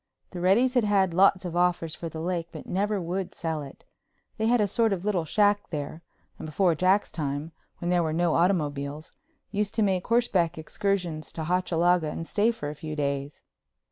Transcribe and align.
The 0.31 0.39
Reddys 0.39 0.73
had 0.73 0.83
had 0.83 1.13
lots 1.13 1.45
of 1.45 1.55
offers 1.55 1.93
for 1.93 2.09
the 2.09 2.21
lake 2.21 2.47
but 2.51 2.65
never 2.65 2.99
would 2.99 3.35
sell 3.35 3.61
it. 3.61 3.85
They 4.39 4.47
had 4.47 4.59
a 4.59 4.67
sort 4.67 4.93
of 4.93 5.05
little 5.05 5.25
shack 5.25 5.69
there 5.69 6.01
and 6.39 6.47
before 6.47 6.73
Jack's 6.73 7.11
time, 7.11 7.51
when 7.77 7.91
there 7.91 8.01
were 8.01 8.11
no 8.11 8.33
automobiles, 8.33 9.11
used 9.51 9.75
to 9.75 9.83
make 9.83 10.07
horseback 10.07 10.57
excursions 10.57 11.31
to 11.33 11.43
Hochalaga 11.43 12.09
and 12.09 12.27
stay 12.27 12.49
for 12.49 12.71
a 12.71 12.73
few 12.73 12.95
days. 12.95 13.43